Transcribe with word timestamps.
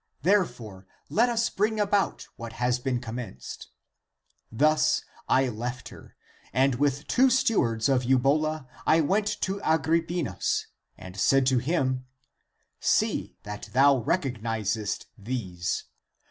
Therefore 0.23 0.87
let 1.09 1.29
us 1.29 1.47
bring 1.51 1.79
about 1.79 2.25
what 2.35 2.53
has 2.53 2.79
been 2.79 2.99
commenced. 2.99 3.67
Thus 4.51 5.03
I 5.29 5.41
86 5.41 5.45
THE 5.45 5.45
APOCRYPHAL 5.45 5.45
ACTS 5.45 5.59
left 5.59 5.89
her, 5.89 6.15
and 6.53 6.75
with 6.79 7.07
two 7.07 7.29
stewards 7.29 7.87
of 7.87 8.03
Eubola 8.03 8.67
I 8.87 9.01
went 9.01 9.27
to 9.41 9.59
Agrippinus 9.61 10.65
and 10.97 11.15
said 11.19 11.45
to 11.45 11.59
him, 11.59 12.07
See 12.79 13.37
that 13.43 13.69
thou 13.73 14.01
recog 14.01 14.41
nizest 14.41 15.05
these. 15.19 15.83